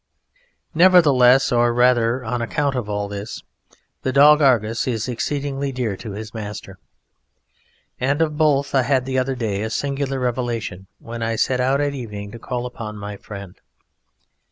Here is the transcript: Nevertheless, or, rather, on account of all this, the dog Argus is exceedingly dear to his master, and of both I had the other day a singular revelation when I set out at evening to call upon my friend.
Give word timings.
Nevertheless, 0.73 1.51
or, 1.51 1.71
rather, 1.75 2.25
on 2.25 2.41
account 2.41 2.73
of 2.73 2.89
all 2.89 3.07
this, 3.07 3.43
the 4.01 4.11
dog 4.11 4.41
Argus 4.41 4.87
is 4.87 5.07
exceedingly 5.07 5.71
dear 5.71 5.95
to 5.97 6.13
his 6.13 6.33
master, 6.33 6.79
and 7.99 8.19
of 8.19 8.35
both 8.35 8.73
I 8.73 8.81
had 8.81 9.05
the 9.05 9.19
other 9.19 9.35
day 9.35 9.61
a 9.61 9.69
singular 9.69 10.19
revelation 10.19 10.87
when 10.97 11.21
I 11.21 11.35
set 11.35 11.59
out 11.61 11.81
at 11.81 11.93
evening 11.93 12.31
to 12.31 12.39
call 12.39 12.65
upon 12.65 12.97
my 12.97 13.15
friend. 13.15 13.61